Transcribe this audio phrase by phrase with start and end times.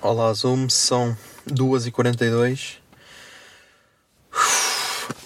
[0.00, 1.16] Olá, Zoom, são
[1.48, 2.76] 2h42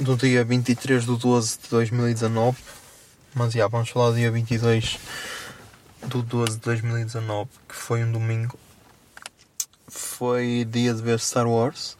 [0.01, 2.56] do dia 23 de 12 de 2019.
[3.34, 4.98] Mas já, vamos falar do dia 22
[6.06, 8.59] do 12 de 2019, que foi um domingo.
[9.89, 11.98] Foi dia de ver Star Wars,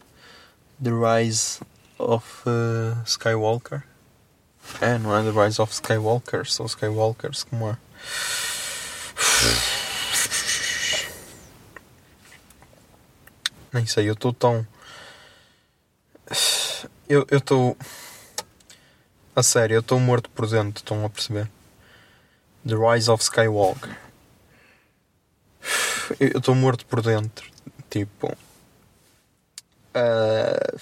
[0.83, 1.61] The Rise
[1.98, 3.83] of uh, Skywalker.
[4.81, 7.77] É, não é The Rise of Skywalker, são Skywalkers, como é?
[13.73, 14.67] Nem sei, eu estou tão.
[17.09, 17.77] Eu estou.
[19.34, 21.51] A sério, eu estou morto por dentro, estão a perceber?
[22.67, 23.97] The Rise of Skywalker.
[26.20, 27.50] Eu estou morto por dentro.
[27.89, 28.37] Tipo.
[29.95, 30.77] ah,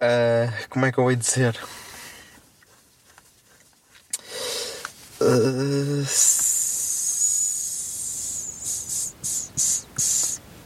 [0.00, 1.56] ah, como é que eu vou dizer?
[5.20, 6.04] Ah,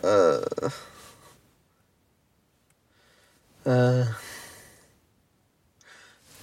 [0.06, 0.70] ah,
[3.66, 4.16] ah,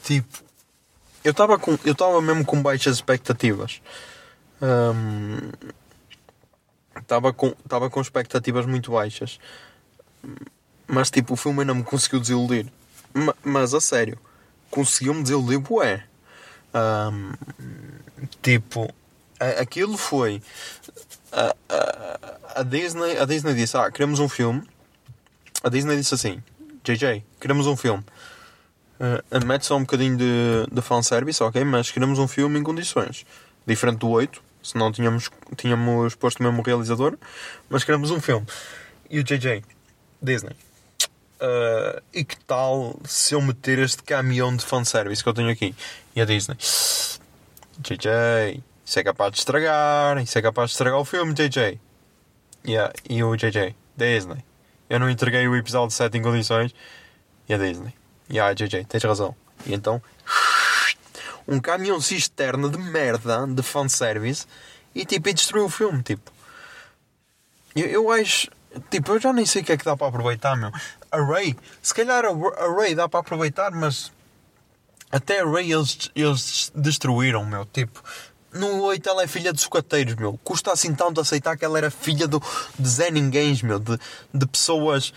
[0.04, 0.44] tipo,
[1.24, 3.82] eu estava com, eu estava mesmo com baixas expectativas.
[6.96, 9.40] Estava com, estava com expectativas muito baixas.
[10.88, 12.68] Mas tipo, o filme ainda me conseguiu desiludir.
[13.14, 14.18] Ma- mas a sério,
[14.70, 16.04] conseguiu-me desiludir bué.
[16.74, 17.34] Ahm,
[18.42, 18.94] tipo,
[19.40, 20.42] a- aquilo foi.
[21.34, 24.64] A, a, Disney, a Disney disse: Ah, queremos um filme.
[25.64, 26.42] A Disney disse assim:
[26.84, 28.04] JJ, queremos um filme.
[29.00, 31.64] Uh, mete só um bocadinho de, de fanservice, ok?
[31.64, 33.26] Mas queremos um filme em condições.
[33.66, 37.18] Diferente do 8, senão tínhamos, tínhamos posto mesmo o realizador.
[37.70, 38.46] Mas queremos um filme.
[39.10, 39.64] E o JJ,
[40.22, 40.56] Disney.
[41.42, 45.76] uh, e que tal se eu meter este caminhão de fanservice que eu tenho aqui?
[46.16, 46.58] E a Disney,
[47.80, 51.82] JJ, isso é capaz de estragar, isso é capaz de estragar o filme, JJ.
[52.64, 54.46] Yeah, e o JJ, Disney.
[54.88, 56.76] Eu não entreguei o episódio 7 em condições.
[57.50, 57.92] E a Disney.
[58.30, 59.36] Yeah, JJ, tens razão.
[59.66, 60.00] E então.
[61.48, 64.46] Um caminhão cisterna de merda de fanservice
[64.94, 66.04] e tipo, e destruiu o filme.
[66.04, 66.32] Tipo,
[67.76, 68.48] eu, eu acho.
[68.92, 70.72] Tipo, eu já nem sei o que é que dá para aproveitar, meu.
[71.12, 74.12] A Ray, se calhar a, a Ray dá para aproveitar, mas
[75.12, 77.66] até a Ray eles, eles destruíram, meu.
[77.66, 78.00] Tipo,
[78.54, 80.38] no 8 ela é filha de sucateiros, meu.
[80.44, 82.42] Custa assim tanto aceitar que ela era filha do,
[82.78, 83.80] de Zé Ninguéms, meu.
[83.80, 83.98] De,
[84.34, 85.14] de pessoas.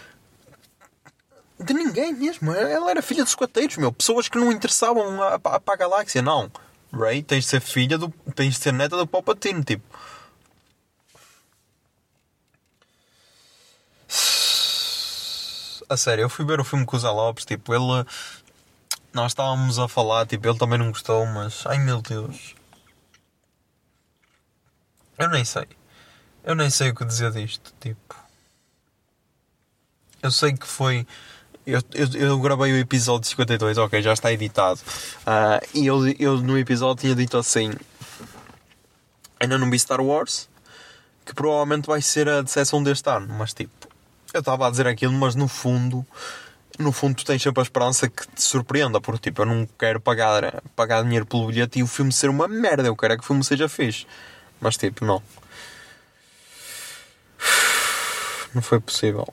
[1.58, 2.52] De ninguém mesmo.
[2.52, 3.92] Ela era filha de sucateiros, meu.
[3.92, 6.20] Pessoas que não interessavam a- a- para a galáxia.
[6.20, 6.50] Não.
[6.92, 8.08] Ray, tens de ser filha do.
[8.34, 9.84] tens de ser neta do Palpatine, tipo.
[15.88, 18.04] A sério, eu fui ver o filme com o Zé Lopes, tipo, ele.
[19.12, 21.64] Nós estávamos a falar, tipo, ele também não gostou, mas.
[21.66, 22.54] Ai meu Deus.
[25.18, 25.66] Eu nem sei.
[26.44, 28.14] Eu nem sei o que dizer disto, tipo.
[30.22, 31.06] Eu sei que foi.
[31.66, 34.78] Eu, eu, eu gravei o episódio 52, ok, já está editado.
[35.26, 37.72] Ah, e eu, eu no episódio tinha dito assim:
[39.38, 40.48] Ainda não vi Star Wars,
[41.24, 43.88] que provavelmente vai ser a decepção deste ano, mas tipo,
[44.32, 46.06] eu estava a dizer aquilo, mas no fundo,
[46.78, 50.00] no fundo tu tens sempre a esperança que te surpreenda, porque tipo, eu não quero
[50.00, 53.24] pagar, pagar dinheiro pelo bilhete e o filme ser uma merda, eu quero é que
[53.24, 54.06] o filme seja fixe.
[54.60, 55.22] Mas tipo, não.
[58.54, 59.26] Não foi possível.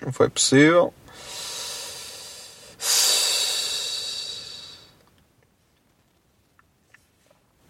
[0.00, 0.94] Não foi possível.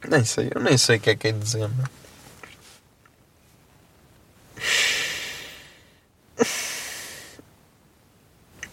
[0.08, 2.05] Nem sei, eu nem sei o que é que é dizer, meu.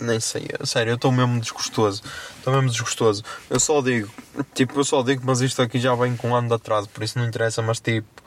[0.03, 2.03] Nem sei, a sério, eu estou mesmo desgostoso.
[2.37, 3.23] Estou mesmo desgostoso.
[3.49, 4.11] Eu só digo,
[4.53, 7.03] tipo, eu só digo, mas isto aqui já vem com um ano de atraso, por
[7.03, 8.21] isso não interessa, mas tipo.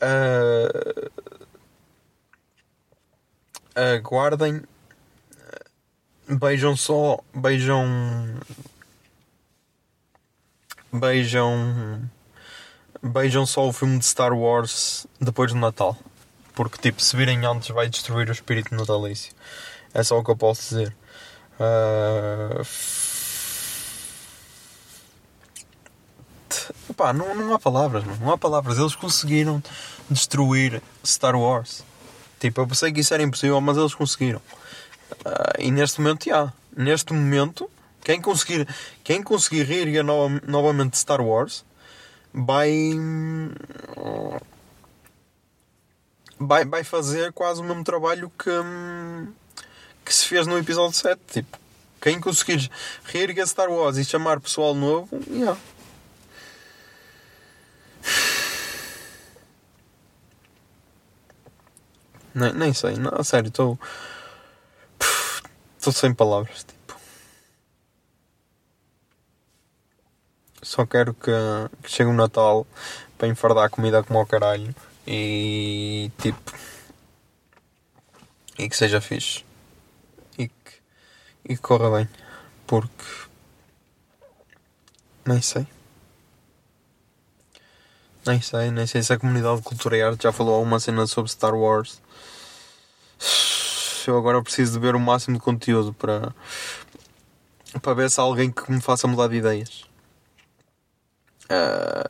[0.00, 0.68] ah,
[3.96, 4.62] aguardem.
[6.28, 7.18] Beijam só.
[7.34, 8.38] Beijam.
[10.92, 12.08] Beijam.
[13.02, 15.96] Beijam só o filme de Star Wars depois do Natal.
[16.54, 19.32] Porque, tipo, se virem antes, vai destruir o espírito natalício.
[19.94, 20.96] É só o que eu posso dizer.
[21.58, 22.62] Ah,
[26.96, 28.16] Pá, não, não há palavras, não.
[28.16, 28.76] não há palavras.
[28.78, 29.62] Eles conseguiram
[30.10, 31.84] destruir Star Wars.
[32.40, 34.42] Tipo, eu pensei que isso era impossível, mas eles conseguiram.
[35.24, 36.52] Ah, e neste momento, já.
[36.76, 37.70] Neste momento,
[38.02, 38.66] quem conseguir,
[39.04, 41.64] quem conseguir reerguer nova, novamente Star Wars
[42.32, 42.92] vai,
[46.38, 46.64] vai.
[46.64, 48.50] Vai fazer quase o mesmo trabalho que,
[50.08, 51.20] que se fez no episódio 7.
[51.30, 51.58] Tipo,
[52.00, 52.70] quem conseguir
[53.04, 55.08] reerguer Star Wars e chamar pessoal novo,
[55.38, 55.56] já.
[62.34, 63.78] Nem, nem sei, não, a sério, estou.
[65.76, 66.96] Estou sem palavras, tipo.
[70.62, 71.30] Só quero que,
[71.82, 72.66] que chegue o Natal
[73.18, 74.74] para enfardar a comida como ao caralho
[75.06, 76.52] e tipo.
[78.58, 79.47] E que seja fixe.
[81.48, 82.08] E corra bem.
[82.66, 83.04] Porque.
[85.26, 85.66] Nem sei.
[88.26, 91.06] Nem sei, nem sei se a comunidade de cultura e arte já falou alguma cena
[91.06, 92.00] sobre Star Wars.
[94.06, 96.34] Eu agora preciso de ver o máximo de conteúdo para,
[97.82, 99.84] para ver se há alguém que me faça mudar de ideias.
[101.50, 102.08] Ah,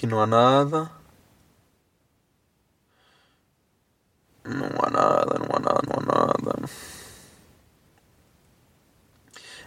[0.00, 0.90] Aqui não há nada.
[4.44, 6.68] Não há nada, não há nada, não há nada.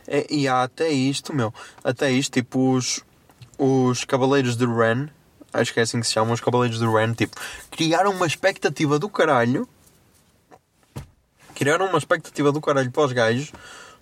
[0.08, 1.54] É, e há até isto, meu.
[1.84, 3.02] Até isto, tipo, os,
[3.58, 5.08] os Cavaleiros de Ren.
[5.52, 7.14] Acho que é assim que se chamam, os Cavaleiros de Ren.
[7.14, 7.40] Tipo,
[7.72, 9.68] criaram uma expectativa do caralho.
[11.56, 13.52] Criaram uma expectativa do caralho para os gajos.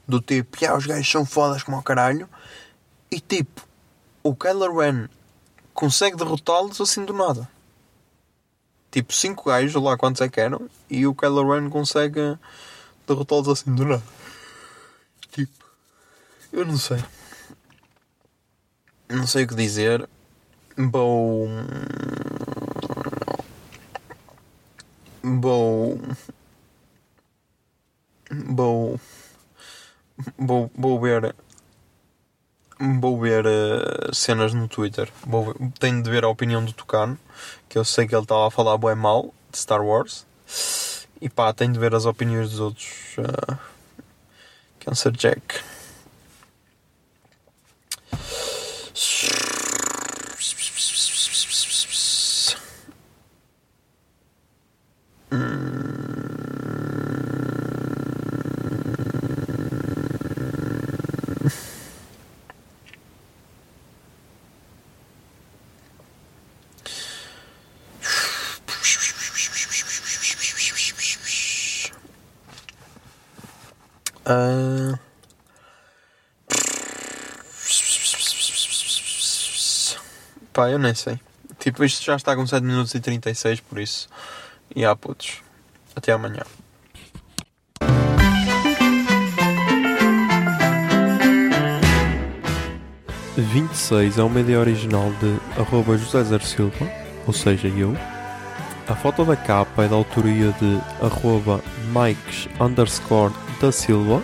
[0.07, 2.27] Do tipo, yeah, os gajos são fodas como o caralho.
[3.09, 3.61] E tipo,
[4.23, 5.07] o Kylo Ren
[5.73, 7.47] consegue derrotá-los assim do nada.
[8.89, 10.69] Tipo, cinco gajos, lá quantos é que eram.
[10.89, 12.37] E o Kylo Ren consegue
[13.07, 14.03] derrotá-los assim do nada.
[15.31, 15.60] Tipo,
[16.51, 17.03] eu não sei.
[19.09, 20.07] Não sei o que dizer.
[20.77, 21.47] Vou.
[25.23, 25.99] Vou.
[28.31, 28.99] Vou.
[30.37, 31.35] Vou, vou ver.
[32.99, 35.11] Vou ver eh, cenas no Twitter.
[35.25, 37.17] Vou, ver- tenho de ver a opinião do Tucano.
[37.69, 40.25] Que eu sei que ele estava a falar bem mal de Star Wars.
[41.19, 43.15] E pá, tenho de ver as opiniões dos outros.
[43.19, 43.57] eh,
[44.79, 45.61] Cancer Jack.
[80.53, 81.19] Pá, eu nem sei.
[81.59, 84.09] Tipo, isto já está com 7 minutos e 36, por isso.
[84.75, 85.41] E há putos.
[85.95, 86.43] Até amanhã.
[93.37, 96.89] Vinte e seis é uma ideia original de arroba José Zer Silva,
[97.25, 97.95] ou seja, eu.
[98.87, 101.61] A foto da capa é da autoria de arroba
[101.93, 104.21] Mikes underscore da Silva,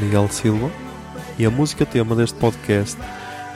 [0.00, 0.70] Miguel Silva.
[1.38, 2.96] E a música tema deste podcast